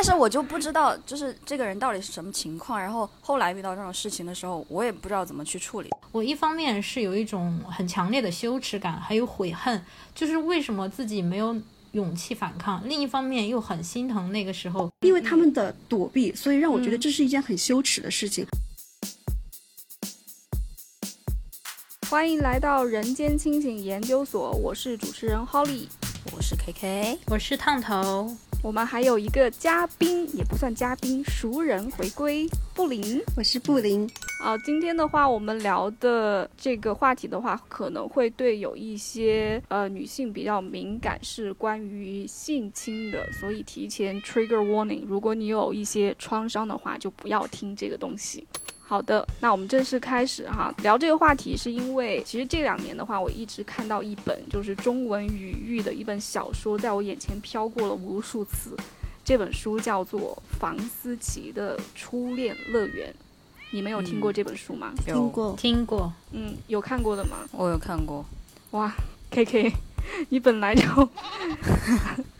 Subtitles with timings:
[0.00, 2.80] 但是我就不知道，就是这个人到底是什么情况。
[2.80, 5.90] 然后后来遇到这种事情的时候，我也不知道怎么去处理。
[6.10, 9.84] 我一方面是有一种很强烈的羞耻感，还有悔恨，
[10.14, 11.54] 就是为什么自己没有
[11.92, 18.46] 勇气反抗；另一方面又很心疼那个时候，因为他们的躲避，所以让我觉得这是一件很羞耻的事情。
[22.08, 25.88] 欢迎来到人间清醒研究所，我是主持人 Holly，
[26.26, 28.30] 我是 KK，我是烫头。
[28.62, 34.08] 我们还有一个嘉宾，也不算嘉宾，熟人回归，布林，我是布林。
[34.42, 48.46] 啊，今天的话，我们聊的这个话题的话，可能会对有一些呃女性比较敏感，是关于性侵的，所以提前 trigger warning，如果你有一些创伤的话，就不要听这个东西。
[48.90, 50.74] 好的，那我们正式开始哈。
[50.82, 58.76] 聊这个话题是因为，其实这两年的话，我一直看到一本就是中文语域的一本小说，在我眼前飘过了无数次。
[59.24, 63.08] 这本书叫做房思琪的《初恋乐园》，
[63.70, 64.92] 你们有听过这本书吗？
[65.06, 66.12] 听过，听过。
[66.32, 67.36] 嗯，有看过的吗？
[67.52, 68.24] 我有看过。
[68.72, 68.92] 哇
[69.30, 69.72] ，K K，
[70.30, 70.82] 你本来就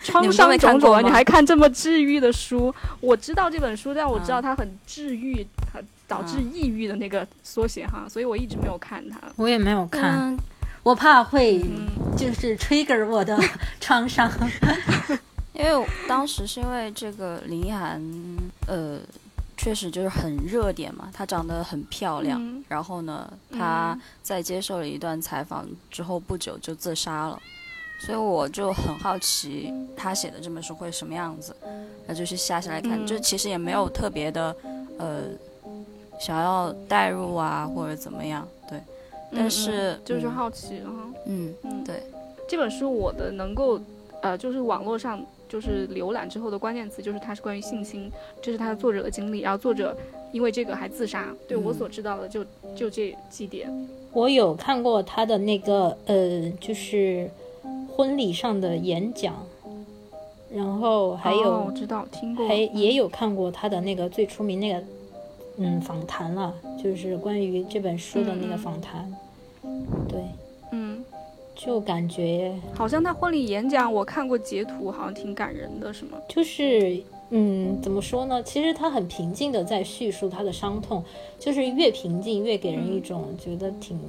[0.03, 2.75] 创伤种种，你还看这么治愈的书？
[3.01, 5.81] 我知道这本书，但我知道它很治愈，它。
[6.11, 9.17] 导致抑郁的那个缩写哈，所以我一直没有看它。
[9.37, 10.37] 我也没有看，
[10.83, 11.65] 我怕会
[12.19, 13.39] 就是 trigger 我的
[13.81, 14.29] 创伤。
[15.53, 18.03] 因为当时是因为这个林依涵，
[18.67, 18.99] 呃，
[19.57, 22.61] 确实就是很热点嘛，她长得很漂亮。
[22.67, 27.41] 然后呢，她在接受了一段采访之后不久就自杀了，
[28.01, 31.55] 所以我就很好奇他写的这本书会什么样子，
[32.07, 33.07] 那就去下下来看。
[33.07, 34.57] 就其实也没有特别的，
[34.99, 35.23] 呃。
[36.21, 38.47] 想要代入啊，或者怎么样？
[38.69, 38.79] 对，
[39.35, 40.93] 但是就是好奇哈。
[41.25, 42.03] 嗯嗯，对，
[42.47, 43.81] 这本书我的能够，
[44.21, 48.13] 呃，就是网络上就是浏览之后的关键词就是它是关于性侵，
[48.43, 49.97] 这是它的作者的经历，然后作者
[50.31, 51.35] 因为这个还自杀。
[51.49, 52.45] 对我所知道的就
[52.77, 53.73] 就这几点。
[54.13, 57.31] 我有看过他的那个呃，就是
[58.01, 59.35] 婚礼上的演讲，
[60.51, 64.83] 然后还有我知道听过，还也有看过他的那个最出名那个。
[65.59, 69.15] 嗯，访谈了，就是关于这本书的那个访谈，
[70.09, 70.19] 对，
[70.73, 71.05] 嗯，
[71.55, 76.17] 就感觉好像他婚礼演讲，我看过截图，好像挺感人的，是吗？
[76.27, 78.43] 就是，嗯，怎么说呢？
[78.43, 81.05] 其实他很平静的在叙述他的伤痛，
[81.39, 84.01] 就是越平静越给人一种觉得挺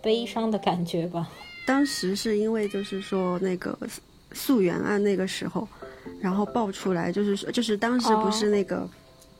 [0.00, 1.28] 悲伤的感觉吧。
[1.66, 3.78] 当时是因为就是说那个
[4.32, 5.66] 溯源案那个时候，
[6.20, 8.88] 然后爆出来，就是说，就是当时不是那个。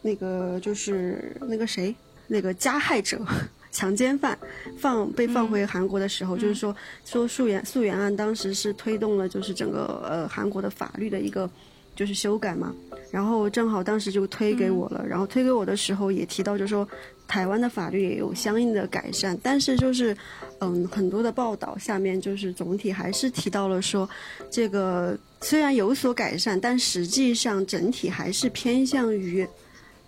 [0.06, 1.96] 那个就是那个谁，
[2.26, 3.18] 那个加害者、
[3.72, 4.38] 强奸犯
[4.76, 6.76] 放被放回韩国的时候，就是说
[7.06, 11.50] 说溯源溯源案当时是推动了就是整个呃韩国的法律的一个
[11.94, 12.74] 就是修改嘛，
[13.10, 16.88] 然后正好当时就推给我了，然后推给我的时候也提到就说
[17.26, 20.16] 台湾的法律也有相应的改善，但是就是
[20.60, 24.08] 嗯很多的报道下面就是总体还是提到了说
[24.50, 29.46] 这个虽然有所改善，但实际上整体还是偏向于。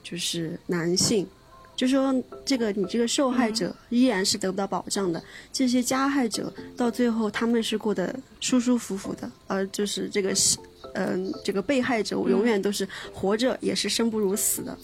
[0.09, 1.27] 就是男性，
[1.75, 2.15] 就说
[2.45, 5.21] 这个你这个受害者依然是得不到保障的，
[5.53, 10.57] 这些加害者到最后他们是过得舒舒服服的，而就是这个是，
[10.95, 14.77] 嗯，这个被害者永远都是活着也是生不如死的，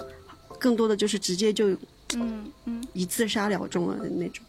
[0.58, 1.70] 更多的就是直接就，
[2.14, 4.44] 嗯嗯，以自杀了终了的那种。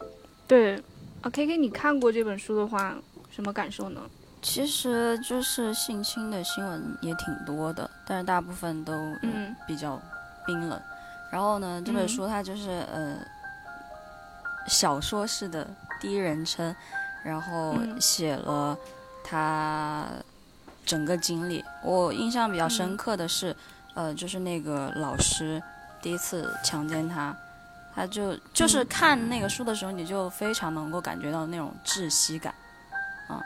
[0.48, 0.76] 对，
[1.22, 2.96] 啊，K K，你看过这本书的话，
[3.30, 4.02] 什么感受呢？
[4.42, 10.02] 其实就是性侵的新闻也挺多的，但是大部分都嗯比较。
[10.46, 10.78] 冰冷，
[11.32, 11.82] 然后呢？
[11.86, 13.18] 这本书它就是呃
[14.68, 15.66] 小说式的
[16.02, 16.76] 第一人称，
[17.24, 18.78] 然后写了
[19.24, 20.06] 他
[20.86, 21.64] 整个经历。
[21.84, 23.56] 我印象比较深刻的是，
[23.94, 25.62] 呃，就是那个老师
[26.02, 27.36] 第一次强奸他，
[27.96, 32.54] 他就就是看那个书的时候，你就非常能够感觉到那种窒息感，
[33.28, 33.42] 啊，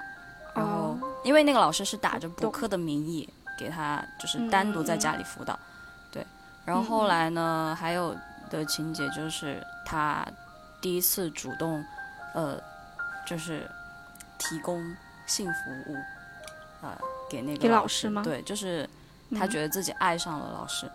[0.53, 3.27] 然后因为那个老师是打着补课的名义
[3.57, 5.57] 给他，就是单独在家里辅导。
[6.11, 6.25] 对。
[6.65, 8.16] 然后后来呢，还有
[8.49, 10.25] 的情节就是他
[10.81, 11.83] 第一次主动，
[12.33, 12.61] 呃，
[13.25, 13.69] 就是
[14.37, 14.81] 提供
[15.25, 15.95] 性服务，
[16.81, 16.97] 呃，
[17.29, 18.22] 给那个老师吗？
[18.24, 18.90] 对，就是
[19.38, 20.90] 他觉得自己爱上了老师，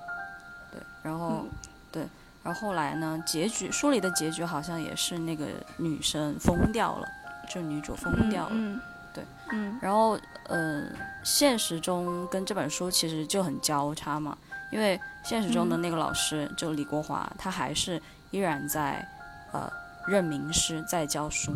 [0.71, 1.47] 对，然后
[1.91, 2.07] 对，
[2.43, 5.47] 然后后来呢，结局书里的结局好像也是那个
[5.77, 7.09] 女生疯掉了，
[7.49, 8.81] 就女主疯掉了，
[9.15, 10.19] 对，嗯，然后
[10.49, 10.85] 呃，
[11.23, 14.37] 现实中跟这本书其实就很交叉嘛。
[14.71, 18.01] 因为现实中的那个老师就李国华，他还是
[18.31, 19.07] 依然在，
[19.53, 19.71] 呃，
[20.07, 21.53] 任名师在教书，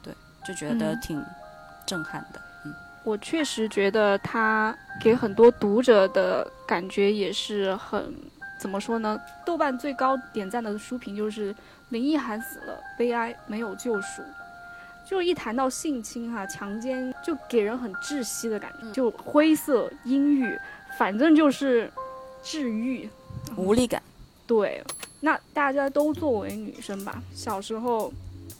[0.00, 0.14] 对，
[0.46, 1.20] 就觉得挺
[1.84, 2.51] 震撼的，嗯
[3.04, 8.14] 我确实觉得他给很多读者的感觉也是很
[8.60, 9.20] 怎么说呢？
[9.44, 11.54] 豆瓣最高点赞的书评就是
[11.88, 14.22] 林奕涵死了，悲哀，没有救赎。
[15.04, 20.56] 就一谈到性侵哈、强奸，就给人很窒息的感觉，就灰色阴郁，
[20.96, 21.90] 反正就是
[22.42, 23.10] 治愈，
[23.56, 24.00] 无力感。
[24.46, 24.82] 对，
[25.20, 28.12] 那大家都作为女生吧，小时候。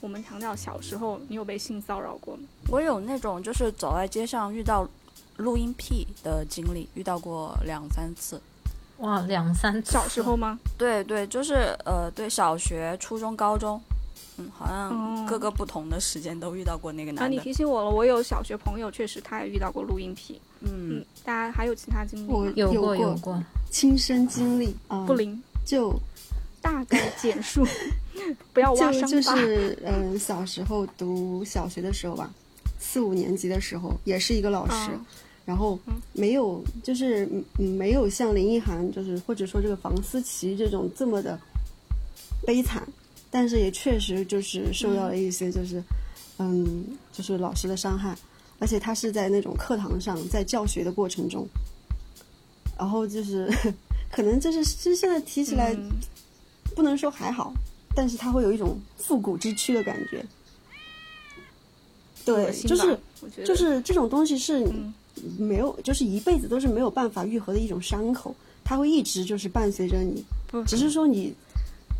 [0.03, 2.43] 我们强调小时候，你有被性骚扰过吗？
[2.67, 4.85] 我有那种就是走在街上遇到
[5.37, 8.41] 录音癖的经历，遇到过两三次。
[8.97, 9.93] 哇，两三次？
[9.93, 10.59] 小时候吗？
[10.77, 13.81] 对对，就是呃，对，小学、初中、高中，
[14.35, 17.25] 嗯，好像各个不同的时间都遇到过那个男的。
[17.25, 20.41] 啊，你提醒我了，我有小学朋友，确实他也遇到过录音癖。
[20.59, 22.51] 嗯，大家还有其他经历吗？
[22.57, 23.41] 有过有过
[23.71, 25.97] 亲身经历啊，不灵就。
[26.61, 27.67] 大概简述，
[28.53, 32.31] 不要挖伤就是嗯，小时候读小学的时候吧，
[32.79, 34.91] 四五年级的时候，也是一个老师，
[35.45, 35.77] 然后
[36.13, 37.27] 没有就是
[37.57, 41.39] 没有像林奕涵，就是或者说这个房思琪这种这么的
[42.45, 42.87] 悲惨，
[43.31, 45.83] 但是也确实就是受到了一些就是
[46.39, 48.15] 嗯，就是老师的伤害，
[48.59, 51.47] 而且他是在那种课堂上，在教学的过程中，
[52.77, 53.51] 然后就是
[54.11, 55.75] 可能就是其实现在提起来。
[56.75, 57.53] 不能说还好，
[57.95, 60.25] 但是它会有一种复古之躯的感觉。
[62.25, 62.97] 对，就是
[63.45, 64.65] 就是这种东西是
[65.37, 70.23] 没有，就是一辈子都是没有办法愈合的一种伤口，它会一直就是伴随着你。
[70.65, 71.33] 只是说你，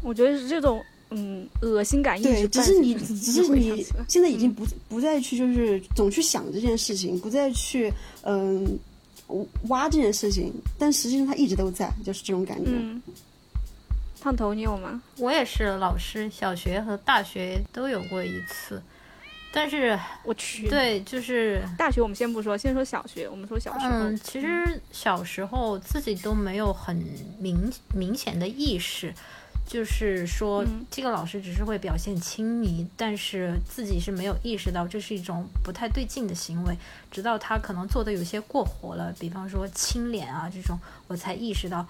[0.01, 2.29] 我觉得是这种嗯恶心感一直。
[2.29, 7.91] 对，只是你， 只是你现在已经不不再去就是总去想这件事情，不再去
[8.21, 8.79] 嗯
[9.67, 12.71] 挖这件事情，但实际上它一直都在，就是这种感觉。
[14.23, 15.01] 烫头你有吗？
[15.17, 18.81] 我也是老师，小学和大学都有过一次，
[19.51, 23.27] 但是我去，对，就是大学我们先不说，先说小学。
[23.27, 26.95] 我们说小时候，嗯，其实小时候自己都没有很
[27.37, 29.13] 明明显的意识，
[29.67, 36.77] 就是说这个老师只是会表现亲昵，但是自己是没有意识到这是一种不太对劲的行为，
[37.11, 40.79] 直到他可能做的有些过火了，比方说亲脸啊这种，
[41.09, 41.85] 我才意识到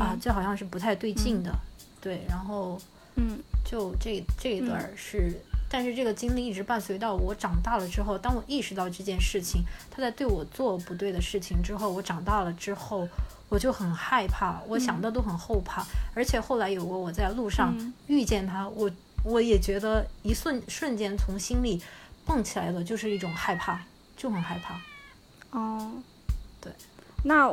[0.00, 1.54] 啊，这好像是不太对劲的。
[2.00, 2.80] 对，然后，
[3.16, 5.32] 嗯，就这这一段是，
[5.68, 8.16] 但是这个经历一直伴随到我长大了之后。
[8.16, 13.08] 当我意识到这件事情，他在对我做不对的事情之后，我长大了之后，
[13.48, 15.84] 我就很害怕，我想到都很后怕。
[16.14, 17.74] 而且后来有过我在路上
[18.06, 18.88] 遇见他，我
[19.24, 21.82] 我也觉得一瞬瞬间从心里
[22.24, 23.82] 蹦起来的，就是一种害怕，
[24.16, 24.80] 就很害怕。
[25.58, 25.92] 哦，
[26.60, 26.70] 对，
[27.24, 27.48] 那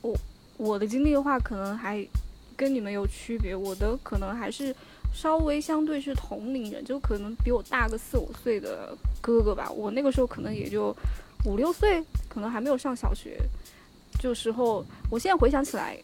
[0.00, 0.16] 我
[0.56, 2.06] 我的经历的话，可能还。
[2.62, 4.72] 跟你们有区别，我的可能还是
[5.12, 9.68] 稍微相对是同龄人，就可能比我大个四五岁的哥哥吧。
[9.68, 10.96] 我那个时候可能也就
[11.44, 13.36] 五六岁，可能还没有上小学。
[14.20, 15.98] 就时候，我现在回想起来，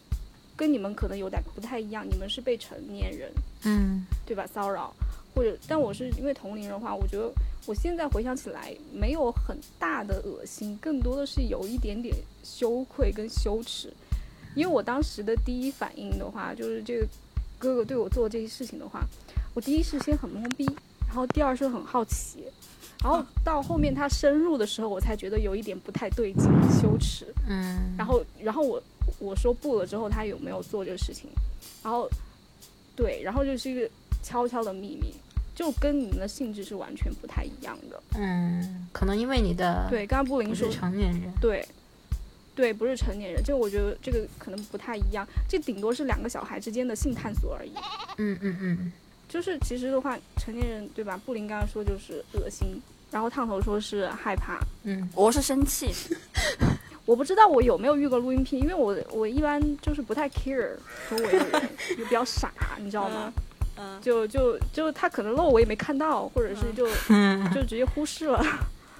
[0.57, 2.05] 跟你们可能有点不太一样。
[2.05, 3.31] 你们是被成年人，
[3.63, 4.45] 嗯，对吧？
[4.45, 4.93] 骚扰，
[5.33, 7.31] 或者，但我是因为同龄人的话，我觉得
[7.67, 12.13] 我现在回想起来没有很大的恶心，更多的是有一点点
[12.43, 13.93] 羞愧跟羞耻。
[14.59, 17.07] 因为我当时的第一反应的话，就是这个
[17.57, 19.07] 哥哥对我做这些事情的话，
[19.53, 20.65] 我第一是先很懵逼，
[21.07, 22.43] 然后第二是很好奇，
[23.01, 26.43] 然后到后面他深入的时候，我才觉得有一点不太对劲，
[26.81, 27.25] 羞耻。
[27.47, 27.95] 嗯。
[27.97, 28.83] 然后，然后我
[29.17, 31.29] 我说不了之后，他有没有做这个事情？
[31.81, 32.09] 然后，
[32.97, 33.89] 对，然后就是一个
[34.21, 35.13] 悄悄的秘密，
[35.55, 37.97] 就跟你们的性质是完全不太一样的。
[38.15, 41.65] 嗯，可能因为你的对，刚刚布林说成年人对。
[42.55, 47.71] 对，不是成年人，这个我觉得这个可能不太一样，这顶多是两个小孩之间的性探索而已。
[48.17, 48.91] 嗯嗯嗯，
[49.27, 51.19] 就是其实的话，成年人对吧？
[51.25, 54.59] 布林刚刚说就是恶心，然后烫头说是害怕。
[54.83, 55.93] 嗯，我是生气。
[57.05, 60.69] 我不知道我有没有遇过录音癖，因为我我一般就是不太 care，
[61.09, 63.33] 周围的人，就比较傻，你知道吗？
[63.77, 66.85] 嗯，就就就他可能漏我也没看到，或者是就
[67.55, 68.45] 就直接忽视了。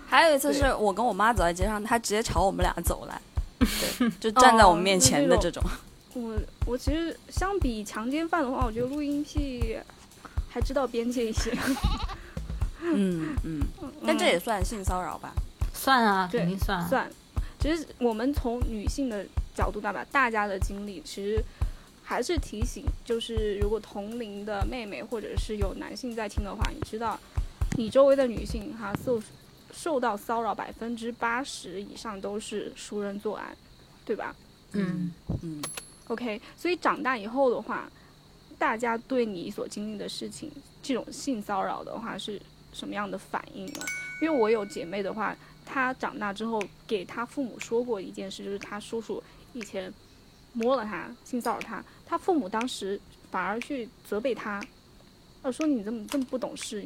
[0.08, 3.22] 还有一次是我跟我妈走在街上，她直接朝我们俩走来。
[3.60, 5.62] 对，就站在我们面前的这种。
[6.14, 6.36] 我
[6.66, 9.78] 我其实相比强奸犯的话，我觉得录音癖
[10.50, 11.56] 还知道边界一些。
[12.82, 13.62] 嗯嗯，
[14.06, 15.34] 但这也算性骚扰吧？
[15.74, 16.88] 算啊，肯定算。
[16.88, 17.10] 算。
[17.60, 21.44] 其实我们从女性的角度，吧，大家的经历，其实
[22.04, 27.20] 还是提醒，就是如果同龄的妹妹或者是有男性在听的话，你知道，
[27.78, 29.22] 你周围的女性哈，受。
[29.72, 33.56] 受到骚扰百分之八十以上都是熟人作案，
[34.06, 34.36] 对吧？
[34.74, 35.12] 嗯
[35.42, 35.62] 嗯。
[36.08, 37.90] OK，所以长大以后的话，
[38.58, 42.42] 大家对你所经历的事情，这种性骚扰的话是
[42.74, 43.86] 什么样的反应呢？
[44.22, 45.36] 因为我有姐妹的话，
[45.66, 49.24] 她长大之后给她父母说过一件事，就是她叔叔
[49.54, 49.94] 以前
[50.54, 53.00] 摸了她，性骚扰她，她父母当时
[53.30, 54.60] 反而去责备她，
[55.44, 56.84] 呃，说你怎么这么不懂事，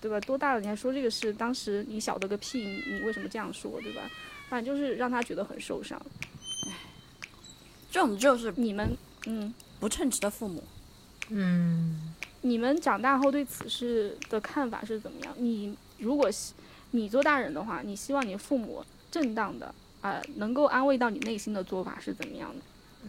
[0.00, 0.18] 对吧？
[0.20, 1.32] 多大了你还说这个事？
[1.32, 4.02] 当时你晓得个屁，你为什么这样说，对吧？
[4.48, 6.00] 反正就是让他觉得很受伤。
[6.66, 6.72] 唉，
[7.90, 10.64] 这种就是你们，嗯，不称职的父母。
[11.28, 15.34] 嗯，你们长大后对此事的看法是怎么样？
[15.36, 16.28] 你如果
[16.90, 22.62] 你做大人的话，你希望你父母正当的啊，能够安慰到你内心的做法是怎么样的？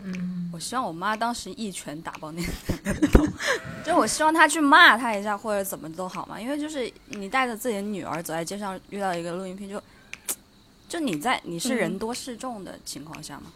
[0.04, 3.26] 嗯，我希望我妈当时一拳打爆那个头，
[3.86, 6.40] 就我希望她去骂他一下或者怎么都好嘛。
[6.42, 9.82] 因为就是你带着自己的女儿走在街上，遇到一个录音片，就
[10.90, 13.52] 就你在你是人多势众的情况下嘛。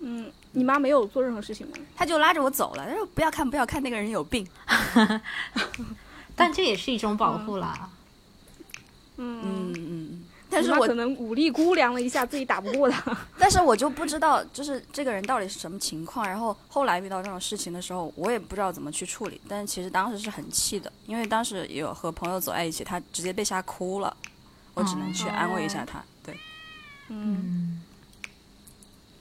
[0.00, 1.76] 嗯，你妈没有做任何事情吗？
[1.94, 4.44] 她就拉着我走了，她说不要看不要看那个人有病。
[6.34, 7.88] 但这也是一种保护啦。
[9.16, 10.11] 嗯嗯嗯。
[10.52, 13.16] 但是我可能武力估量了一下，自己打不过他。
[13.38, 16.28] 但是我就不知道，就是这个人到底是什么情况。
[16.28, 19.40] 然后后来遇到这种事情的时候，我也不知道怎么去处理。
[19.48, 24.16] 但是其实当时是很气的，因为当时有和朋友走在一起，他直接被吓哭了，
[24.74, 26.04] 我只能去安慰一下他。
[26.22, 26.36] 对，
[27.08, 27.82] 嗯。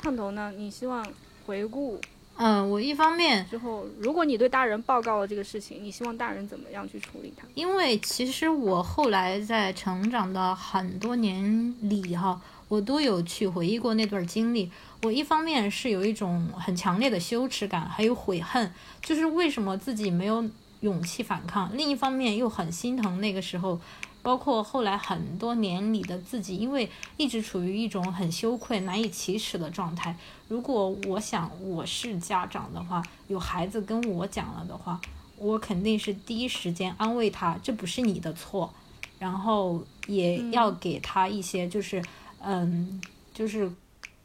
[0.02, 0.52] 烫头呢？
[0.58, 1.06] 你希望
[1.46, 2.02] 回顾？
[2.38, 7.46] 嗯，我一方面之后，如果你对大人报告了这个事情，你希望大人怎么样去处理它？
[7.54, 14.72] 因为其实我后来在成长的很多年里，哈，我都有去回忆过那段经历。
[15.04, 20.44] 我一方面是有一种很强烈的羞耻感，还有悔恨，就是为什么自己没有
[20.80, 23.80] 勇气反抗；另一方面又很心疼那个时候。
[24.22, 30.16] 包括后来很多年里的自己，因为一直处于一种很羞愧、难以启齿的状态。
[30.48, 35.00] 如果我想我是家长的话，有孩子跟我讲了的话，
[35.38, 38.72] 我肯定是第一时间安慰他，这不是你的错，
[39.18, 42.04] 然后也要给他一些就是，
[42.40, 43.02] 嗯，
[43.34, 43.72] 就是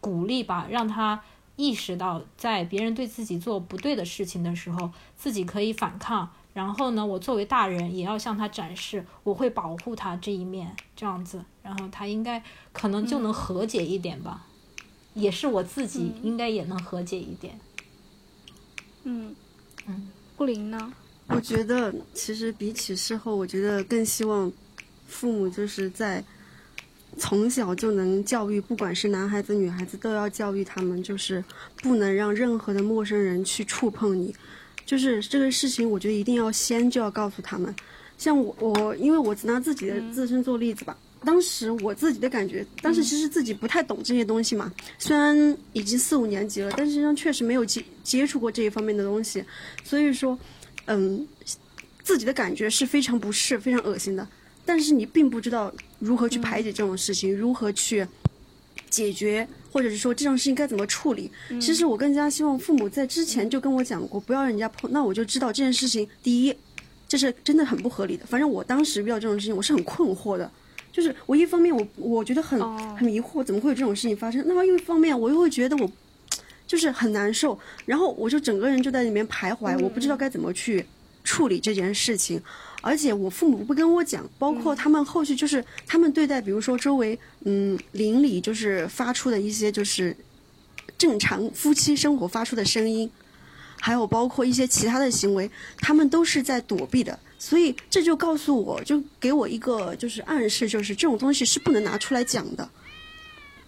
[0.01, 1.23] 鼓励吧，让他
[1.57, 6.31] 意识到在别人对自己做不对的事情的时候，自己可以反抗。
[6.57, 14.47] 然后呢，我作为大人也要向他展示，我会保护他这一面，这样子，然后他应该可能就能和解一点吧，
[15.13, 17.61] 也是我自己应该也能和解一点。
[19.05, 19.37] 嗯
[19.87, 20.91] 嗯，顾林呢？
[21.27, 24.51] 我觉得其实比起事后，我觉得更希望
[25.07, 26.25] 父母就是在
[27.19, 31.45] 从小就能教育，不管是男孩子女孩子，都要教育他们，就是
[31.83, 34.35] 不能让任何的陌生人去触碰你。
[34.87, 37.75] 就是这个事情，我觉得一定要先就要告诉他们。
[38.17, 40.97] 像我，我因为我只拿自己的自身做例子吧。
[41.25, 44.73] 当时我自己的感觉，当时其实自己不太懂这些东西嘛。
[44.97, 49.45] 虽然已经四五年级了，但实际上确实没有接接触过这一方面的东西。
[49.83, 50.39] 所以说，
[50.85, 51.27] 嗯，
[52.05, 54.27] 自己的感觉是非常不适、非常恶心的。
[54.65, 58.07] 但是你并不知道如何去排解这种事情，如何去
[58.91, 59.47] 解决。
[59.73, 61.31] 或者是说这种事情该怎么处理？
[61.61, 64.91] 其实我更加希望父母在之前就跟我讲过，不要让人家碰。
[64.91, 66.57] 那我就知道这件事情，第一，
[67.07, 68.25] 这是真的很不合理的。
[68.25, 70.51] 反正我当时遇到这种事情，我是很困惑的。
[70.91, 72.59] 就是我一方面我我觉得很
[72.97, 74.43] 很迷惑，怎么会有这种事情发生？
[74.47, 75.93] 那么另一方面我又会觉得我
[76.67, 80.87] 就是很难受，然后我就整个人就在里面徘徊，我不知道该怎么去
[81.23, 82.41] 处理这件事情。
[82.83, 90.17] 而且我父母不跟我讲，包括他们后续就是他们对待，比如说周围嗯邻里就是发出的一些就是
[90.97, 93.11] 正常夫妻生活发出的声音，
[93.81, 97.19] 还有包括一些其他的行为，他们都是在躲避的。
[97.39, 102.69] 所以这就告诉我就给我一个就是暗示，就是这种东西是不能拿出来讲的。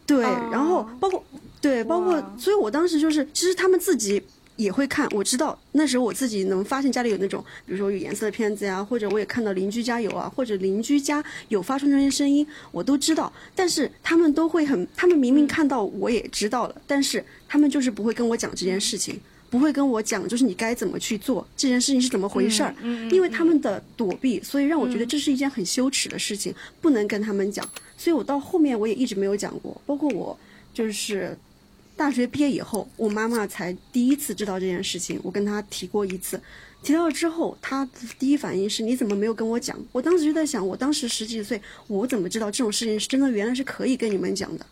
[0.07, 1.23] 对，然后包括
[1.61, 4.23] 对，包括所以我当时就是其实他们自己。
[4.59, 13.33] 也会看，我知道那时候我自己能发现家里有那种，比如说有颜色的片子呀，或者我也看到邻居家有啊，或者邻居家有发出那些声音，我都知道。
[13.55, 22.75] 但是他们都会很，他们明明看到我也知道了，但是他们就是不会跟我讲这件事情，不会跟我讲就是你该怎么去做这件事情是怎么回事儿，
[23.12, 27.65] 因为他们的躲避，所以让我觉得这是一件很羞耻的事情，不能跟他们讲。
[27.97, 30.37] 所以我到后面我也一直没有讲过，包括我
[30.75, 31.38] 就是。
[31.99, 35.19] 大学毕业以后，我妈妈才第一次知道这件事情。
[35.25, 36.40] 我跟她提过一次，
[36.81, 37.87] 提到了之后，她
[38.21, 39.76] 第一反应是：你怎么没有跟我讲？
[39.90, 43.28] 我当时就在想，我当时十几岁，我怎么知道这种事情是真的？
[43.28, 44.64] 原来是可以跟你们讲的，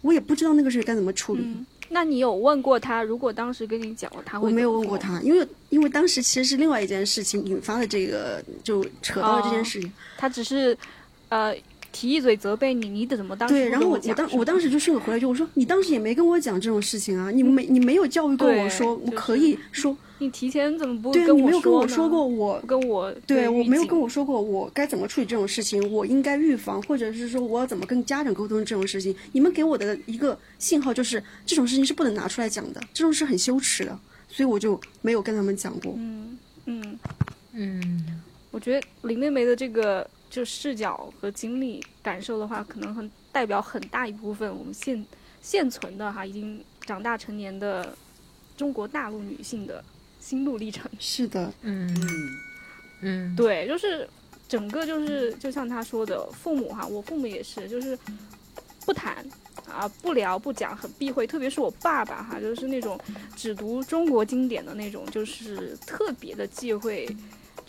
[0.00, 1.44] 我也不知道那个事该怎么处理。
[1.88, 3.02] 那你有问过他？
[3.02, 4.48] 如果当时跟你讲了，他会？
[4.48, 9.92] 我没有问过他，因为因为当时其实是另外一件事情引发的这个，就扯到了这件事情。
[10.16, 10.78] 他只是，
[11.30, 11.52] 呃。
[11.92, 19.96] 提一嘴责备你，你怎么当时对，然后我我当我当时就顺口回来句，我说你当时也没跟我讲这种事情啊，你没你没有教育过我说我可以说。
[20.22, 29.16] 你提前怎么不对，你没有跟我说过我跟我对我没有跟我说过我该怎么处理这种事情，我应该预防，或者是说我要怎么跟家长沟通这种事情。
[29.32, 35.94] 你们给我的一个信号就是这种事情是不能拿出来讲的，这种是很羞耻的，所以我就没有跟他们讲过。
[35.96, 36.98] 嗯嗯
[37.54, 38.20] 嗯，
[38.50, 45.04] 我觉得林妹妹的这个就视角和经历感受的话，可能很代表很大一部分我们现
[45.42, 47.94] 现存的哈已经长大成年的
[48.56, 49.84] 中国大陆女性的。
[50.20, 51.90] 心路历程是的，嗯
[53.00, 54.06] 嗯，对，就是
[54.46, 57.98] 整个就是就像他说的，父母哈，我父母也是，就是
[58.84, 59.24] 不谈
[59.66, 61.26] 啊，不聊不讲，很避讳。
[61.26, 63.00] 特别是我爸爸哈，就是那种
[63.34, 67.08] 只读中国经典的那种，就是特别的忌讳，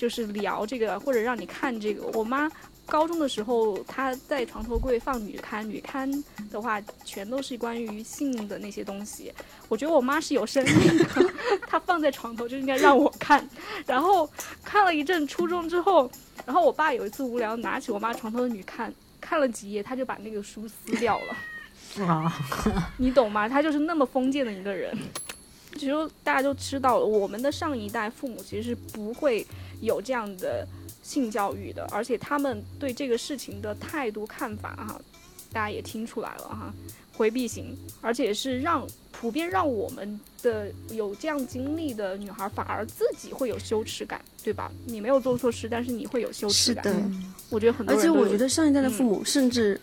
[0.02, 2.08] 就是聊这个或者让你看这个。
[2.18, 2.52] 我妈。
[2.88, 6.12] 高中的时候，她在床头柜放女刊，女刊
[6.52, 9.32] 的话全都是关于性的那些东西。
[9.70, 11.06] 我觉得我妈是有生命的，
[11.70, 13.48] 她放在床头就应该让我看。
[13.86, 14.30] 然后
[14.62, 16.12] 看了一阵初中之后，
[16.46, 21.38] 然后我爸有一次无聊拿起我妈床头的女刊，看了几页，他就把那个书撕掉了。
[22.06, 22.34] 啊，
[22.98, 23.48] 你懂吗？
[23.48, 24.98] 他就是那么封建的一个人。
[25.78, 29.46] 其实大家都知道了，我们的上一代父母其实是不会
[29.82, 30.68] 有这样的。
[31.04, 35.02] 性教育的，而且他们对这个事情的态度看法哈，
[35.52, 36.72] 大家也听出来了哈，
[37.12, 44.72] 回避型，而且是让普遍让我们的有这样经历的女孩反而自己会有羞耻感，对吧？
[44.86, 46.84] 你没有做错事，但是你会有羞耻感。
[46.84, 47.12] 是的，
[47.50, 47.96] 我觉得很多。
[47.96, 49.82] 而且我觉得上一代的父母，甚至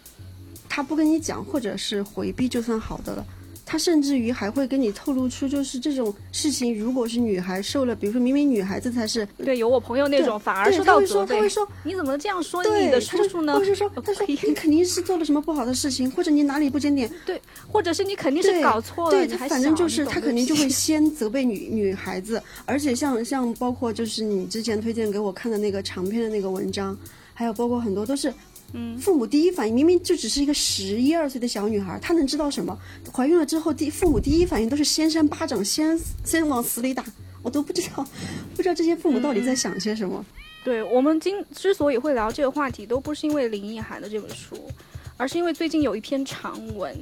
[0.68, 3.26] 他不跟你讲，或者是回避，就算好的了。
[3.70, 13.52] 他甚至于还会跟你透露出，就是这种事情，如果是女孩受了，比如说明明女孩子才是对，有我朋友那种反而受到责备，他会说，你怎么这样说你的叔叔呢？
[13.52, 17.38] 或者说，他说你肯定是做了什么不好的事情，或者你哪里不检点， 对，
[17.70, 26.96] 或者是你肯定是搞错了，对他反正就是他肯定就会 先责备女女孩子，而且像像包括就是你之前推荐给我看的那个长篇的那个文章，
[27.34, 28.32] 还有包括很多都是。
[28.74, 32.78] 嗯，父母第一反应明明就只是一个十一二岁的小女孩，她能知道什么？
[33.10, 37.04] 怀孕了之后，第父母第一反应都是先扇巴掌，先先往死里打。
[37.42, 38.06] 我都不知道，
[38.54, 40.22] 不知道这些父母到底在想些什么。
[40.64, 44.68] 对我们今之所以会聊这个话题，都不是因为林奕涵的这本书，
[45.16, 46.94] 而是因为最近有一篇长文，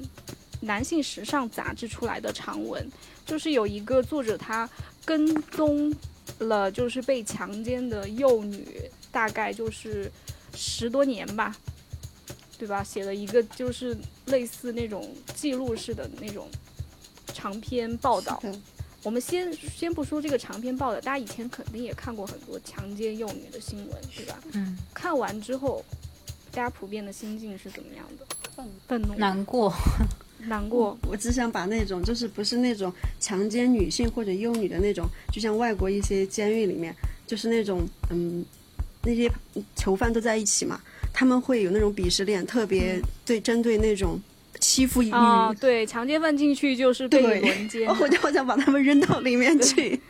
[0.60, 2.88] 男性时尚杂志出来的长文，
[3.24, 4.68] 就是有一个作者他
[5.04, 5.92] 跟踪
[6.38, 8.64] 了就是被强奸的幼女，
[9.10, 10.08] 大概就是。
[10.56, 11.54] 十多年吧，
[12.58, 12.82] 对吧？
[12.82, 16.48] 写了一个就是类似那种记录式的那种
[17.34, 18.42] 长篇报道。
[19.02, 24.40] 我们先先不说这个长篇报道，大家以前肯定也看过很多强奸幼女的新闻，对吧？
[24.52, 24.76] 嗯。
[24.92, 25.84] 看完之后，
[26.50, 28.26] 大家普遍的心境是怎么样的？
[28.56, 29.72] 愤愤怒、难过、
[30.48, 30.98] 难过。
[31.06, 36.92] 我只想把那种就是不是那种强奸女性或者幼女的那种，就像外国一些监狱里面，
[37.26, 38.44] 就是那种嗯。
[39.06, 39.30] 那些
[39.76, 40.80] 囚犯都在一起嘛，
[41.12, 44.20] 他们会有那种鄙视链，特别对针对那种
[44.60, 45.10] 欺负女，
[45.60, 50.00] 对强奸犯进去就是被轮奸， 我就好想把他们扔到里面去。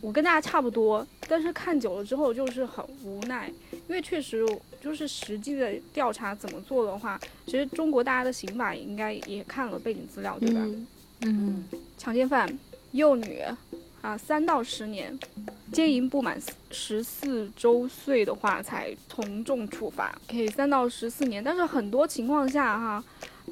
[0.00, 4.44] 我跟大家差不多，但是看久了之后就是很无奈，因为确实
[4.82, 10.60] 就是实际的调查怎么做的话，其实中国大家的刑法应该也看了背景资料，对吧？
[11.20, 11.64] 嗯，
[11.96, 12.58] 强奸犯、
[12.92, 13.40] 幼女。
[14.02, 15.18] 啊，三到十年，
[15.72, 21.44] 奸淫不满十四周岁的话才从重处罚，可以三到十四年。
[21.44, 23.04] 但是很多情况下哈，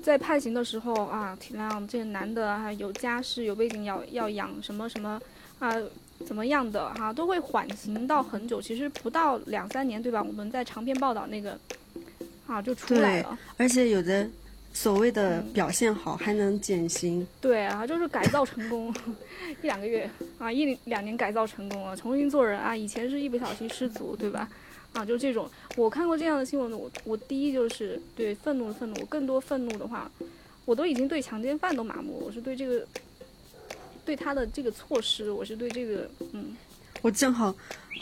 [0.03, 5.21] 在判刑的时候啊，体谅这男的还有家室有背景，要要养什么什么
[5.59, 5.75] 啊，
[6.25, 10.23] 怎么样的哈，都会缓刑到很久，其实不到两三年，对吧？
[10.23, 11.59] 我们在长篇报道那个
[12.47, 14.29] 啊就出来了，而且有的。
[14.81, 17.27] 所谓的表现好还能减刑？
[17.41, 18.95] 对啊，就是改造成功，
[19.61, 22.77] 一两个月啊，一两年改造成功了，重新做人啊。
[22.77, 24.49] 以前是一不小心失足，对吧？
[24.93, 30.09] 啊，就这种，我看过这样的新闻我我第一就是对愤怒的愤怒，更多愤怒的话，
[30.64, 32.87] 我都已经对强奸犯都麻木，我是对这个，
[34.05, 36.57] 对他的这个措施，我是对这个，嗯，
[37.03, 37.53] 我正好，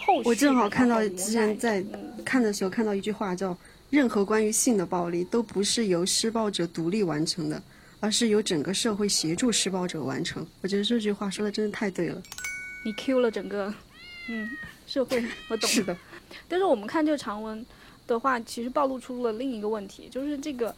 [0.07, 1.85] 后我正好看到之前在
[2.25, 3.57] 看的时候看到一句话叫。
[3.89, 7.63] 任何关于性的暴力都不是由施暴者独立完成的，
[8.01, 10.45] 而是由整个社会协助施暴者完成。
[10.61, 12.21] 我觉得这句话说的真的太对了。
[12.85, 13.73] 你 Q 了整个，
[14.29, 14.51] 嗯，
[14.89, 15.71] 社会，我懂。
[15.71, 15.97] 是的。
[16.49, 17.65] 但是我们看这个长文
[18.09, 20.75] 的话，其实暴露出了另一个问题，就是这个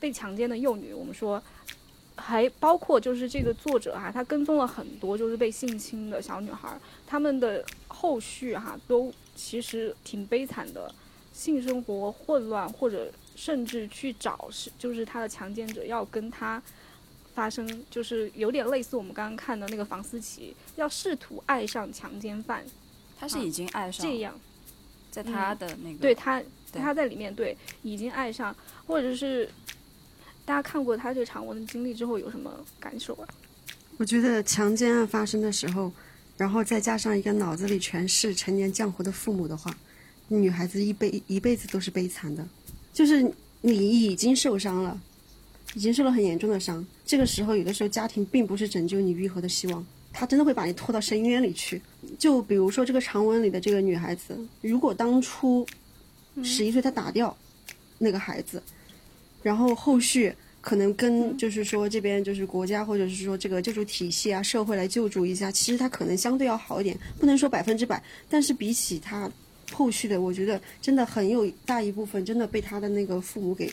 [0.00, 1.40] 被强奸的幼女，我们说
[2.16, 10.92] 还包括就是这个作者哈，他跟踪了很多就是被性侵的小女孩，他们的后续哈都其实挺悲惨的。
[11.32, 16.62] 性生活混乱，或者甚至去找是就是他的强奸者要跟他
[17.34, 22.64] 发生，就是有点类似我们刚刚看的那个房思琪，要试图爱上强奸犯，
[23.20, 24.34] 他是已经爱上这样，
[25.10, 29.46] 在他的那个对他他在里面对已经爱上，或者是
[30.46, 33.28] 大家看过他这个长文的经历之后有什么感受啊？
[33.98, 35.92] 我觉得强奸案发生的时候。
[36.38, 39.74] 然后再加上一个脑子里全是陈年浆糊的父母的话，
[40.28, 42.46] 女孩子一辈一辈子都是悲惨的。
[42.92, 43.32] 就是
[43.62, 45.00] 你已经受伤了，
[45.72, 46.86] 已经受了很严重的伤。
[47.06, 49.82] 这个时候，有的时候家庭并不是拯救你愈合的希望，
[50.12, 51.80] 他真的会把你拖到深渊里去。
[52.18, 55.66] 就比如说这个长文里的这个女孩子，如果当初
[56.42, 57.34] 十一岁她打掉
[57.96, 58.62] 那个孩子，
[59.46, 60.34] 然后后续。
[60.66, 69.30] 可能跟就是说这边就是国家或者是说这个救助体系啊社会来救助一下，其实他可能相对要好一点，不能说百分之百，但是比起他
[69.70, 73.72] 后续的，我觉得真的很有大一部分真的被他的那个父母给，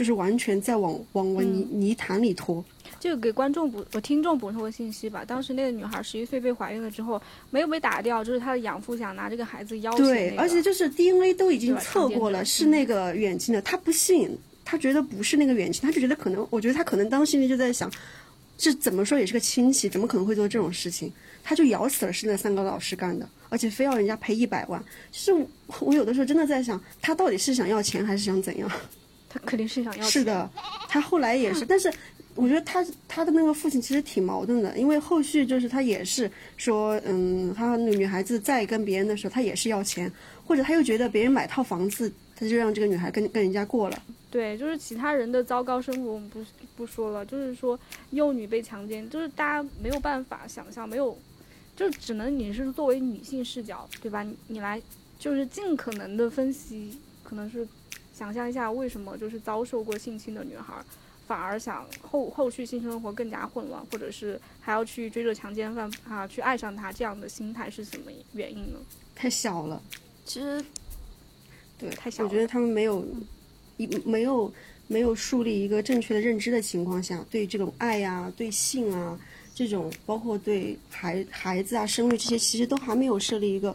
[0.00, 2.64] 就是完全在往往往泥泥潭里拖。
[2.98, 5.22] 就给观众补，我听众补充个信息吧。
[5.26, 9.98] 当时那个女孩十一岁被怀孕了之后，没有被打掉，就是她的养父想拿这个孩子要挟。
[9.98, 14.34] 对，而且就是 DNA 都已经测过了，是那个远亲的，他不信。
[14.64, 17.92] 他觉得不是那个远亲，他就觉得可能，我觉得他可能当心里就在想，
[18.56, 21.12] 这怎么说也是个亲戚，怎么可能会做这种事情？
[21.44, 24.82] 他就咬死了是那三个老师干的，而且非要人家赔一百万。
[25.12, 25.46] 就是
[25.80, 28.70] 我有的时候真的在想，他到底是想要钱还是想怎样？
[29.30, 30.04] 他肯定是想要。
[30.04, 30.50] 是的，
[30.88, 31.90] 他后来也是，但是
[32.34, 40.12] 我觉得他他的那个父亲其实挺矛盾的，因为后续就是他也是说，嗯，他那个女孩子再跟别人的时候，他也是要钱，
[40.44, 44.02] 或者他又觉得别人买套房子，他就让这个女孩跟跟人家过了。
[44.30, 46.44] 对，就是其他人的糟糕生活，我们不
[46.76, 47.26] 不说了。
[47.26, 47.78] 就是说，
[48.10, 51.18] 幼女被强奸，就是大家没有办法想象，没有，
[51.74, 54.22] 就只能你是作为女性视角，对吧？
[54.22, 54.80] 你你来，
[55.18, 57.66] 就是尽可能的分析，可能是
[58.20, 60.74] 想象一下为什么就是遭受过性侵的女孩，
[61.26, 68.78] 反而想后后续性生活更加混乱，或者是还要去追着强奸犯啊，去爱上他，这样的心态是什么原因呢？
[69.16, 69.82] 太小了，
[70.26, 70.62] 其实，
[71.78, 72.22] 对，太小。
[72.24, 73.02] 我觉得他们没有
[73.78, 73.86] 一。
[74.04, 74.52] 没有
[74.86, 79.18] 没有树立一个正确的认知的情况下，对这种爱呀、对性啊
[79.54, 83.74] 这种，包括对孩孩子啊、生育这些，其实都还没有设立一个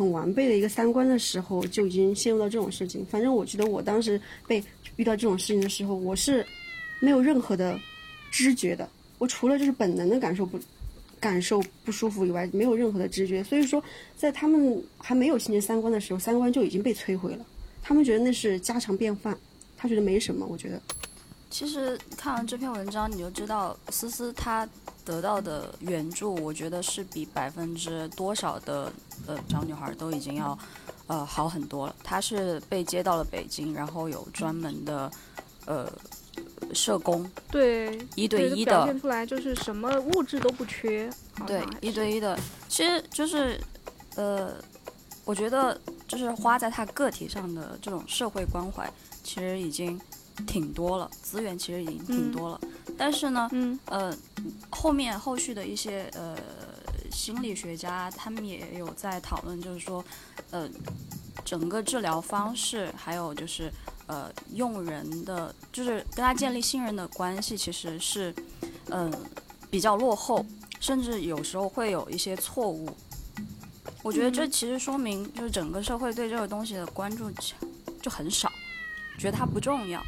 [0.00, 3.04] 很完备的一个三观的时候，就已经陷入到这种事情。
[3.04, 4.64] 反正我觉得我当时被
[4.96, 6.44] 遇到这种事情的时候，我是
[7.00, 7.78] 没有任何的
[8.30, 10.58] 知觉的，我除了就是本能的感受不
[11.20, 13.44] 感受不舒服以外，没有任何的知觉。
[13.44, 13.82] 所以说，
[14.16, 17.44] 在他们还没有形成三观的时候，三观就已经被摧毁了。
[17.82, 19.36] 他们觉得那是家常便饭，
[19.76, 20.46] 他觉得没什么。
[20.46, 20.80] 我觉得，
[21.50, 24.66] 其实看完这篇文章，你就知道思思她
[25.10, 28.92] 得到的援助，我觉得是比百分之多少的
[29.26, 30.56] 呃小女孩都已经要
[31.08, 31.96] 呃好很多了。
[32.04, 35.10] 她是被接到了北京，然后有专门的
[35.66, 35.90] 呃
[36.72, 41.10] 社工，对一对一的表现出来，就是什么物质都不缺，
[41.44, 43.60] 对一对一的，其实就是
[44.14, 44.54] 呃，
[45.24, 45.76] 我觉得。
[46.10, 48.92] 就是花在她个体上的这种社会关怀，
[49.22, 49.96] 其实已经
[50.44, 52.60] 挺多了，资源其实已经挺多了。
[52.96, 53.78] 但是呢，嗯。
[53.86, 54.16] 呃，
[54.70, 56.36] 后面后续的一些呃
[57.10, 60.04] 心理学家，他们也有在讨论，就是说，
[60.50, 60.68] 呃，
[61.44, 63.70] 整个治疗方式，还有就是
[64.06, 68.34] 呃用人的，就是跟他建立信任的关系，其实是
[68.90, 69.12] 嗯
[69.70, 70.44] 比较落后，
[70.78, 72.88] 甚至有时候会有一些错误。
[74.02, 77.30] 我觉得这其实说明，就是整个社会对这个东西的关注
[78.00, 78.50] 就很少，
[79.18, 80.02] 觉得它不重要。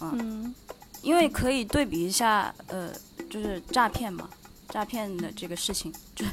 [0.00, 0.52] 嗯，
[1.02, 2.90] 因为可以对比一下，呃，
[3.28, 4.30] 就是诈骗嘛，
[4.68, 6.24] 诈骗的这个事情，就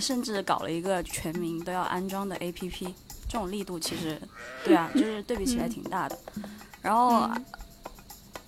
[0.00, 2.92] 甚至搞了一个全民都要安装的 APP，
[3.28, 4.20] 这种力度其实，
[4.64, 6.18] 对啊，就是对比起来挺大的。
[6.82, 7.30] 然后，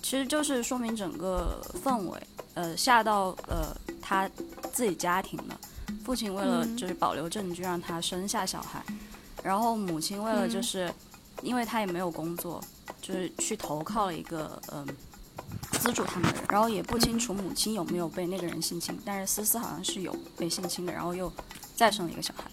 [0.01, 2.21] 其实就是说明整个氛围，
[2.53, 4.29] 呃，下到呃他
[4.73, 5.59] 自己家庭了。
[6.03, 8.83] 父亲为了就是保留证据，让他生下小孩，
[9.43, 10.91] 然后母亲为了就是，
[11.43, 12.61] 因为他也没有工作，
[13.01, 14.85] 就是去投靠了一个嗯
[15.81, 21.31] 资助他们的人，然后也不清楚母亲有没有被那个人性侵，但是思思好像是有被性侵的，然后又
[21.75, 22.43] 再生了一个小孩，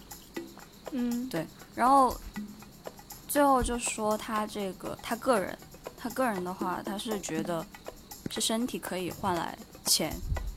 [0.91, 2.15] 嗯，对，然后
[3.27, 5.57] 最后就说他这个他个人，
[5.95, 7.65] 他个人的话，他是觉得
[8.31, 10.13] 是身体可以换来钱、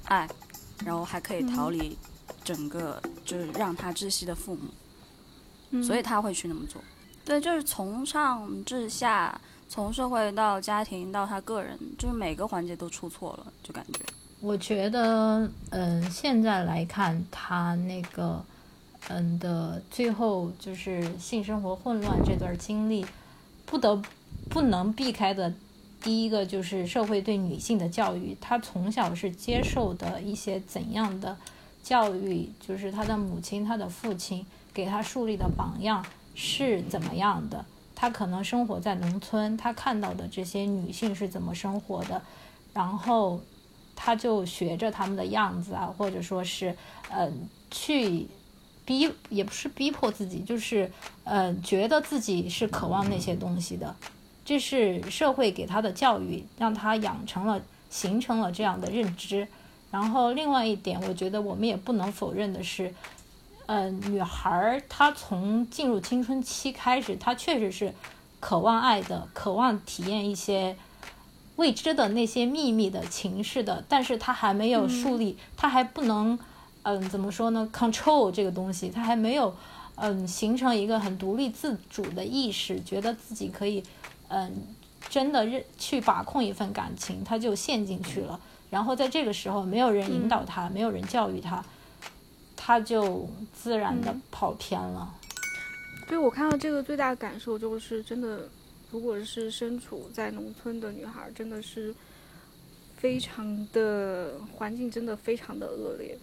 [0.07, 0.29] 爱，
[0.85, 1.99] 然后还可以逃离。
[2.45, 6.83] 整个就是让他窒息的父母，所以他会去那么做。
[7.25, 9.41] 对，就是从上至下，
[9.73, 14.01] 从社会到家庭到他个人，就是每个环节都出错了，就感觉。
[14.43, 18.45] 我觉得，嗯，现在来看，他那个，
[19.09, 23.07] 嗯的最后就是性生活混乱这段经历，
[23.65, 23.99] 不得
[24.51, 25.51] 不能避开的
[26.03, 31.35] 第一个就是社会对女性的教育，她从小是接受的一些怎样的
[31.83, 36.05] 教育，就是她的母亲、她的父亲给她树立的榜样
[36.35, 37.65] 是怎么样的。
[38.03, 42.21] 他可能生活在农村，他看到的这些女性是怎么生活的，
[42.75, 43.41] 然后
[43.95, 46.77] 他就学着他们的样子啊，或者说是，
[47.13, 48.27] 嗯，去
[48.85, 50.91] 逼也不是逼迫自己，就是，
[51.23, 53.95] 呃，觉得自己是渴望那些东西的，
[54.45, 59.47] 这是社会给他的教育，让他养成了、形成了这样的认知。
[59.93, 62.93] 然后另外一点，我觉得我们也不能否认的是。
[63.67, 67.95] 嗯，女孩儿她从进入青春期开始，她确实是
[68.41, 70.77] 渴望爱的，渴望体验一些
[71.57, 73.85] 未知的那些秘密的情事的。
[73.89, 76.39] 但是她还没有树立，她还不能，
[76.83, 79.55] 嗯，怎么说呢？control 这个东西，她还没有，
[79.95, 83.83] 嗯，形成一个很独立自主的意识，觉得自己可以，
[84.29, 84.51] 嗯，
[85.09, 88.39] 真的认去把控一份感情，她就陷进去了。
[88.71, 91.65] 然后在这个时候，没有人引导她，没有人教育她。
[92.65, 95.13] 他就自然的跑偏了。
[96.07, 98.49] 对我看到这个最大的感受就是，真的，
[98.93, 101.93] 如果是身处在农村的女孩，真的是
[102.97, 106.17] 非常的环境，真的非常的恶劣。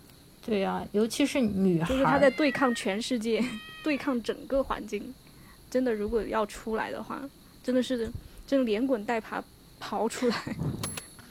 [0.46, 3.44] 对呀，尤其是女孩，就是她在对抗全世界，
[3.84, 5.14] 对抗整个环境。
[5.70, 7.22] 真的，如果要出来的话，
[7.62, 8.10] 真的是
[8.48, 9.44] 真的连滚带爬
[9.78, 10.56] 跑出来。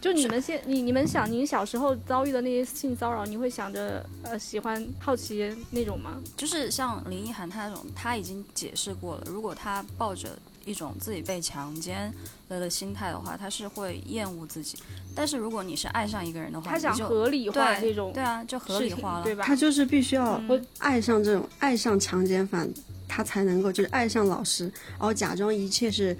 [0.00, 6.20] 就你们现你你们想，你小时候遭遇的那些性骚扰，你会想着呃喜欢好奇那种吗？
[6.36, 12.12] 就是像林奕涵她那种，他已经解释过了，如果他抱着一种自己被强奸
[12.48, 14.78] 了的心态的话，他是会厌恶自己。
[15.16, 19.44] 但是如果你是爱上一个人的话，他想合理化这种，对啊，就合理化了，对吧？
[19.44, 20.40] 他就是必须要
[20.78, 22.72] 爱上这种爱上强奸犯，
[23.08, 26.16] 他才能够就是爱上老师，然后假装一切是。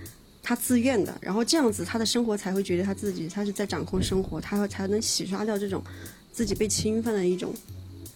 [0.48, 5.84] 他自愿的，然后这样子，他的生活才会觉得他自己他是在掌控生活，他才能洗刷掉这种
[6.32, 7.52] 自己被侵犯的一种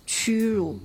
[0.07, 0.79] 屈辱。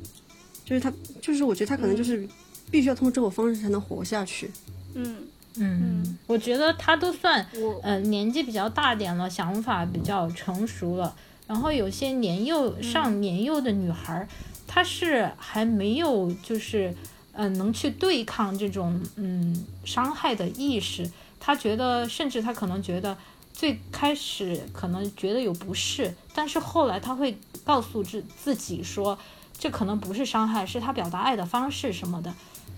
[0.66, 2.28] 就是他，就是我觉得他可能就是
[2.70, 4.52] 必须要通过这种方式才能活下去。
[4.94, 5.16] 嗯
[5.56, 7.48] 嗯，我觉得他都算
[7.82, 11.16] 呃年纪比较大点了，想法比较成熟了。
[11.48, 14.28] 然后有些年幼上年幼的女孩，
[14.68, 16.94] 她是还没有就是
[17.32, 21.10] 嗯能去对抗这种嗯伤害的意识。
[21.40, 23.18] 他觉得，甚至他可能觉得，
[23.54, 29.18] 最开始可能觉得有不适，但是后来他会告诉自自己说，
[29.58, 32.34] 这可能不是伤害，是他表达爱的方式什么的。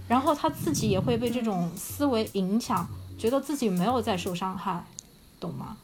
[0.07, 4.85] 然后他自己也会被这种思维影响，觉得自己没有在受伤害，
[5.39, 5.77] 懂吗？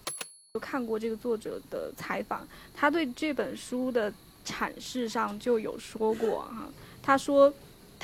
[0.54, 4.12] 有看过这个作者的采访，他对这本书的
[4.46, 6.66] 阐释上就有说过哈，
[7.02, 7.54] 他说。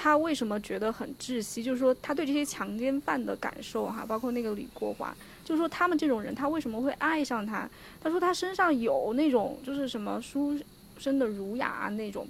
[0.01, 1.61] 他为什么觉得很窒息？
[1.61, 7.69] 就是说，他对这些强奸犯的感受，哈，包括那个李国华，就是说，他们这种人，他为什么会爱上他？
[8.01, 10.59] 他说他身上有那种，就是什么书
[10.97, 12.27] 生的儒雅那种，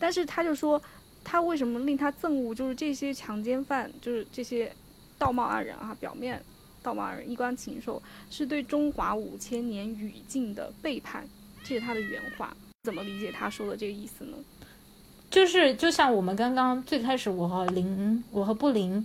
[0.00, 0.82] 但是他就说，
[1.22, 2.52] 他为什么令他憎恶？
[2.52, 4.72] 就是这些强奸犯，就是这些
[5.16, 6.42] 道貌岸然啊，表面
[6.82, 11.24] 道貌岸然、衣冠禽兽，是对中华五千年语境的背叛。
[11.62, 14.36] 这是他的原话，怎么理解他说的这个意思呢？
[15.32, 19.04] 就是就像我们刚刚最开始我和林我和布林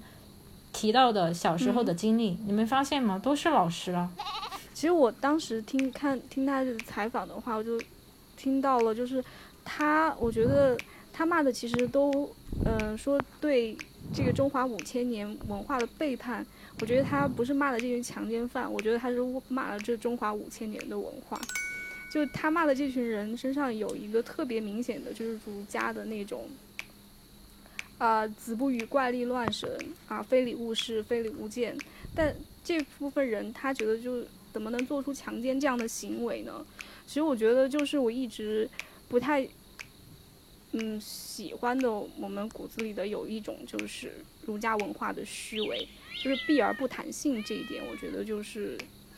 [0.74, 3.18] 提到的小时候的经历，你没发现吗？
[3.18, 4.12] 都是老师啊。
[4.74, 7.82] 其实我当时听看听他的采访的话，我就
[8.36, 9.24] 听到了，就是
[9.64, 10.78] 他，我觉得
[11.14, 12.30] 他骂的其实都，
[12.66, 13.76] 嗯，说对
[14.14, 16.46] 这个中华五千年文化的背叛。
[16.82, 21.40] 我觉得他不是骂的这群强奸犯，我觉得他是骂了这中华五千年的文化。
[22.10, 26.48] 就他骂的这群人身上有一个特别明显的，就是儒家的那种，
[27.98, 29.70] 啊，子不语怪力乱神
[30.08, 31.78] 啊，非礼勿视，非礼勿见。
[32.16, 36.66] 但这部分人他觉得就怎么能做出强奸这样的行为呢？
[37.06, 38.70] 其实我觉得就是我一直
[39.08, 39.48] 不太，
[40.72, 44.14] 嗯，喜欢的我们骨子里的有一种就是
[44.46, 45.88] 儒家文化的虚伪，
[46.24, 48.78] 就是避而不谈性这一点，我觉得就是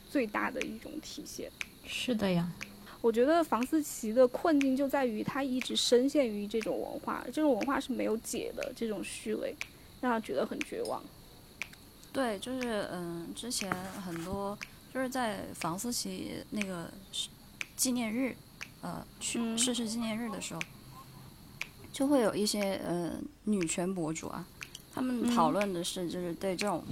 [0.10, 1.52] 最大的一种体现。
[1.86, 2.52] 是的呀。
[3.02, 9.56] 我觉得房思琪的困境就在于他一直深陷于这种文化，这种文化是没有解的，这种虚伪
[10.02, 11.02] 让他觉得很绝望。
[12.12, 13.74] 对，就是嗯，之前
[14.06, 14.58] 很多
[14.94, 16.92] 就是在房思琪那个
[17.78, 18.36] 纪念日，
[18.82, 20.60] 呃，去逝世纪念日的时候，
[21.94, 23.14] 就会有一些呃
[23.46, 24.46] 女权博主啊，
[24.94, 26.84] 他们讨论的是就是对这种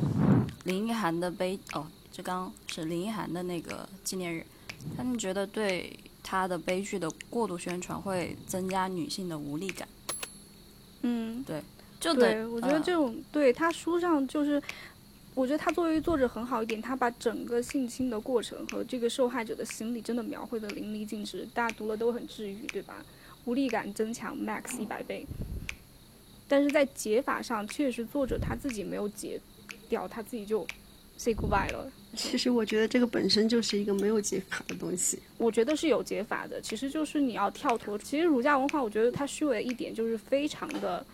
[0.63, 4.45] 林奕涵的悲哦，这刚是林奕涵的那个纪念日。
[4.95, 9.87] 他们觉得对他的悲剧的过度宣传会增加女性的无力感。
[11.01, 11.61] 嗯，对，
[11.99, 14.61] 就对，我觉得这种对他书上就是。
[15.35, 23.05] 我觉得他作为作者很好一点，他把整个性侵的过程和这个受害者的心理真的描绘的淋漓尽致，大家读了都很治愈，对吧？
[23.45, 25.27] 无力感增强 max 一百倍。
[26.47, 29.39] 但是在解法上，确实作者他自己没有解
[29.87, 30.65] 掉，他自己就
[31.19, 31.87] say goodbye 了。
[32.17, 35.19] 其实我觉得这个本身就是一个没有解法的东西。
[35.37, 37.97] 我觉得是有解法的，其实就是你要跳脱。
[37.99, 41.05] 其实儒家文化，我觉得它虚伪一点就是非常的。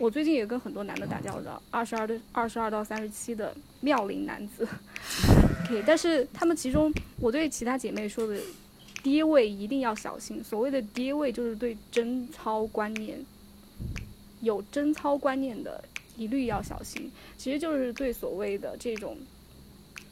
[0.00, 4.66] 我最近也跟很多男的打交道，二十二的二十二到三十七的妙龄男子，
[5.64, 8.36] OK，但是他们其中，我对其他姐妹说的，
[9.04, 10.42] 爹位一定要小心。
[10.42, 13.24] 所谓的爹位，就是对贞操观念
[14.40, 15.84] 有贞操观念的，
[16.16, 17.08] 一律要小心。
[17.38, 19.16] 其实就是对所谓的这种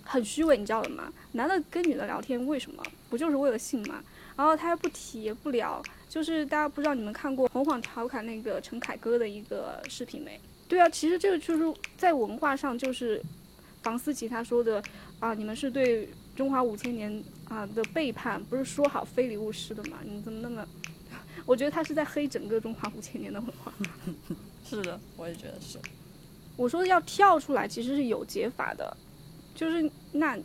[0.05, 1.13] 很虚伪，你知道的吗？
[1.33, 4.03] 男的跟女的聊天，为什么不就是为了性吗？
[4.37, 5.83] 然后他又不提也不聊。
[6.09, 10.39] 就是大家不知道你们看过红谎调侃那个陈凯歌的一个视频没？
[10.69, 13.23] 对啊，其实这个就是在文化上就是
[13.83, 14.83] 房思琪他说的
[15.21, 20.01] 啊，你们是对中华五千年啊的背叛，不是说好非礼勿视的吗？
[20.05, 20.67] 你怎么那么？
[21.47, 23.73] 我觉得他是在黑整个中华五千年的文化。
[24.69, 25.79] 是的，我也觉得是。
[26.57, 28.95] 我说要跳出来，其实是有解法的，
[29.55, 30.39] 就是那，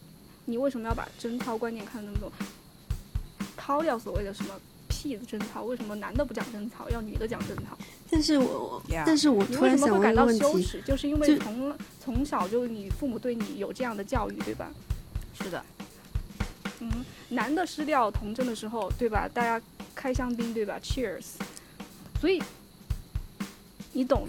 [0.45, 2.47] 你为什么要把贞操观念看得那么重？
[3.55, 4.53] 抛掉所谓的什么？
[4.89, 7.77] 屁的贞操，为什么男的不讲贞操，要女的讲贞操？
[8.09, 14.71] 但是我，但是我突然想问到羞耻，就是因为从从小就你父母对你有这样的教育，对吧？
[15.39, 15.63] 是的。
[16.79, 16.89] 嗯，
[17.29, 19.29] 男的失掉童贞的时候，对吧？
[19.31, 21.25] 大家开香槟，对吧？Cheers。
[22.19, 22.41] 所以，
[23.93, 24.27] 你懂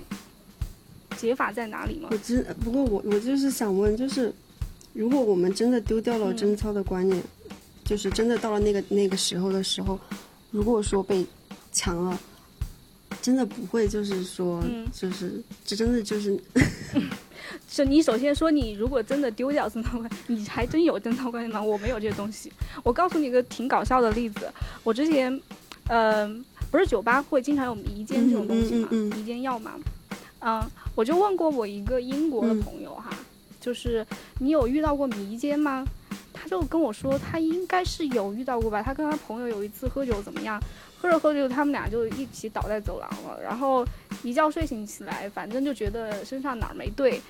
[1.17, 2.09] 解法在哪里吗？
[2.11, 4.35] 我知，不过我我就是想问，就是
[4.99, 7.23] 如果我们真的丢掉了贞操的观念，
[7.85, 9.97] 就是真的到了那个那个时候的时候。
[10.51, 11.25] 如果说被
[11.71, 12.19] 强了，
[13.21, 16.41] 真的不会，就是说，就是这真的就是，
[17.69, 21.63] 是你首先说你如果真的丢掉贞操观，你还真有贞操观念吗？
[21.63, 22.51] 我没有这些东西。
[22.83, 24.51] 我告诉你一个挺搞笑的例子，
[24.83, 25.39] 我之前，
[25.87, 26.27] 呃，
[26.71, 29.75] 不是酒吧会经常有迷奸这种东西嘛，迷奸药嘛，
[30.41, 33.11] 嗯，我就问过我一个英国的朋友哈，
[33.61, 34.07] 就是
[34.39, 35.85] 你有遇到过迷奸吗？
[36.33, 38.83] 他就跟我说，他应该是有遇到过吧。
[38.83, 40.63] 他跟他朋友有一次喝酒，怎么样？
[41.01, 43.41] 喝着喝着，他们俩就一起倒在走廊了。
[43.43, 43.85] 然后
[44.23, 47.21] 一觉睡醒起来，反正就觉得身上哪儿没对。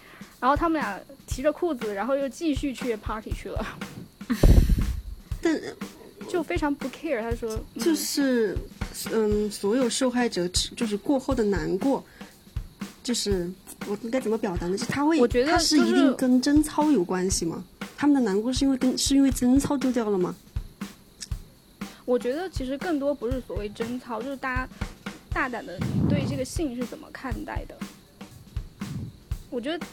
[0.41, 3.79] 然后他们俩提着裤子，然后又继续去 party 去了。
[5.43, 5.59] 但
[6.29, 7.21] 就非常不 care。
[7.21, 8.57] 他说，就是，
[9.13, 12.05] 嗯，所有受害者就是过后的难过，
[13.03, 13.51] 就是
[13.87, 14.77] 我应该怎么表达呢？
[14.77, 17.65] 就他会，我觉得他是一定跟贞操有关系吗？
[17.97, 20.35] 他们的难过是因为跟是因为贞操丢掉了吗？
[22.05, 24.69] 我觉得其实更多不是所谓贞操，就是大家
[25.31, 27.77] 大胆的对这个性是怎么看待的。
[29.51, 29.87] 我觉得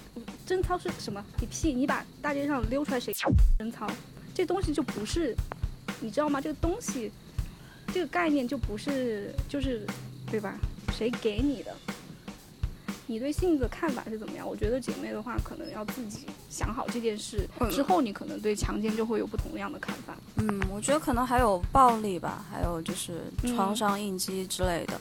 [0.45, 1.23] 贞操是什么？
[1.39, 1.73] 你屁！
[1.73, 3.13] 你把大街上溜出来谁
[3.57, 3.87] 贞操？
[4.33, 5.35] 这东西就不是，
[6.01, 6.41] 你知道吗？
[6.41, 7.09] 这个东西，
[7.93, 9.85] 这个概念就不是，就是
[10.29, 10.57] 对吧？
[10.93, 11.73] 谁给你的？
[13.07, 14.47] 你对性的看法是怎么样？
[14.47, 20.17] 我觉得姐妹的话，可能要自己想好这件事之后，你可能对强奸就会有不同样的看法。
[20.37, 23.21] 嗯，我觉得可能还有暴力吧，还有就是
[23.55, 24.99] 创伤应激之类的。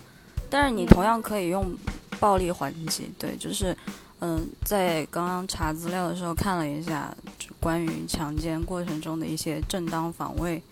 [0.50, 1.74] 但是你同样可以用
[2.20, 3.10] 暴力还击。
[3.18, 3.76] 对，就是
[4.20, 10.62] 嗯，在刚刚查资料的时候看了一下，就关于强奸过程中的一些正当防卫。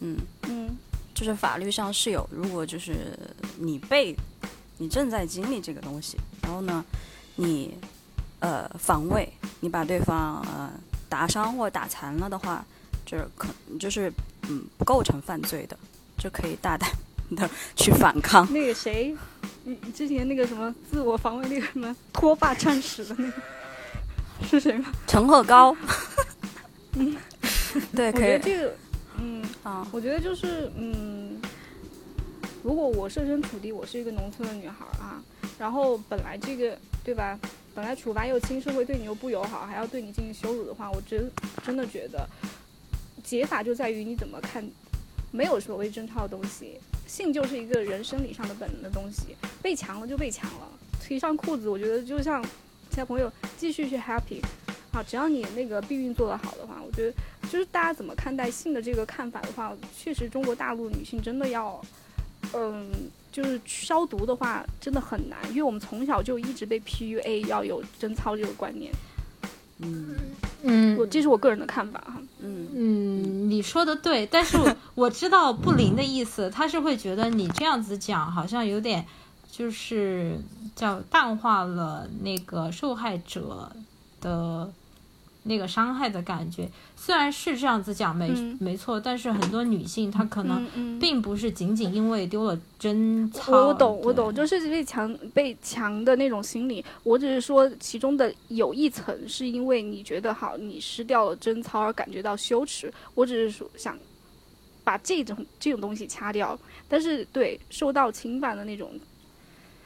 [0.00, 0.68] 嗯嗯，
[1.14, 3.18] 就是法律上是有，如果就是
[3.58, 4.14] 你被。
[4.82, 6.84] 你正在经历这个东西，然后呢，
[7.36, 7.74] 你，
[8.40, 10.70] 呃，防卫，你把对方呃
[11.08, 12.64] 打伤或打残了的话，
[13.06, 14.12] 就是可就是
[14.48, 15.76] 嗯不构成犯罪的，
[16.18, 16.90] 就可以大胆
[17.36, 18.50] 的 去反抗。
[18.52, 19.16] 那个谁，
[19.64, 23.32] 你之前那个什么自我防卫那个什么脱发战士的那个
[24.48, 24.92] 是谁吗？
[25.06, 25.76] 陈鹤高。
[26.94, 27.16] 嗯，
[27.94, 28.38] 对，可以。
[28.40, 28.74] 这个，
[29.18, 31.40] 嗯啊，我觉得就是嗯。
[32.62, 35.16] 如果我设身处地，我是一个农村的女孩啊，
[35.60, 37.38] 然后本来这个对吧，
[37.74, 41.30] 本来处罚又轻，社会对你又不友好，还要对你进行羞辱的话，我真
[41.62, 42.26] 真的觉得
[43.22, 44.66] 解法就在于你怎么看，
[45.30, 50.66] 没有所谓贞操的东西，性就是一个人生理上的本能的东西，被强了就被强了，
[51.06, 52.42] 提上裤子，我觉得就像
[52.88, 54.42] 其他朋友继续去 happy，
[54.92, 57.14] 啊，只要你那个避孕做得好的话，我觉得
[57.50, 61.78] 就是大家怎么看待性的这个看法的话，确实中国大陆女性真的要。
[62.54, 62.90] 嗯，
[63.32, 68.92] 就是消毒的话真的很难，因为我们从小就一直被 PUA 要有贞操这个观念。
[69.78, 70.14] 嗯
[70.62, 72.14] 嗯，我这是我个人的看法哈。
[72.40, 74.58] 嗯嗯，你说的对，但是
[74.94, 79.06] 我知道布林的意思，他是会觉得你这样子讲好像有点
[79.50, 80.38] 就是
[80.76, 83.72] 叫淡化了那个受害者
[84.20, 84.72] 的。
[85.44, 88.30] 那个伤害的感觉，虽然是这样子讲没
[88.60, 93.68] 没错，但是很多女性她可能并不是仅仅因为丢了贞操。
[93.68, 96.84] 我懂，我懂，就是被强被强的那种心理。
[97.02, 102.92] 我只是说其中的有一层是因为你觉得好，你失掉了贞操而感觉到羞耻。
[103.14, 103.98] 我只是说想
[104.84, 106.58] 把这种这种东西掐掉。
[106.86, 108.90] 但是对受到侵犯的那种，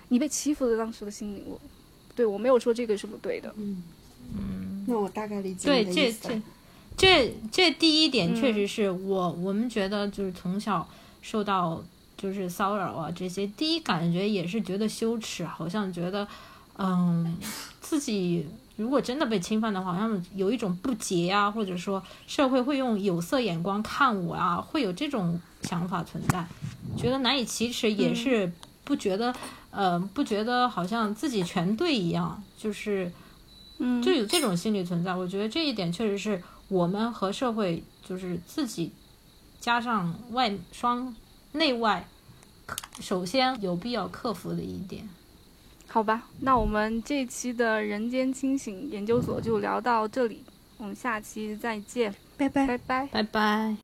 [0.09, 1.61] 你被欺负的当时的心理，我
[2.17, 3.55] 对我没有说这个是不对的。
[3.57, 3.83] 嗯
[4.33, 4.85] 嗯。
[4.87, 6.43] 那我大概理解对，这这
[6.97, 10.87] 这这第一点确实是我我们觉得就是从小
[11.23, 11.83] 受到
[12.17, 16.29] 就是骚扰啊这些，第一感觉也是觉得羞耻，好像觉得
[16.77, 17.37] 嗯
[17.81, 18.47] 自己
[18.77, 26.47] 如果真的被侵犯的话，好像有一种不洁啊，或者说社会会用有色眼光看我啊，会有这种想法存在，
[26.97, 28.53] 觉得难以启齿，也是
[28.85, 29.35] 不觉得
[29.71, 33.11] 呃不觉得好像自己全对一样，就是。
[33.79, 38.93] 嗯，就有这种心理存在，我觉得这一点确实是我们和社会就是自己
[39.61, 41.15] 加上外双
[41.53, 42.07] 内外，
[43.01, 45.09] 首先有必要克服的一点。
[45.87, 50.43] 好吧，那我们这期的人间清醒研究所就聊到这里，
[50.77, 53.84] 我们下期再见，拜拜拜拜拜拜。